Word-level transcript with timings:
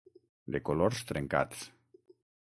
De 0.55 0.61
colors 0.69 1.01
trencats. 1.11 1.61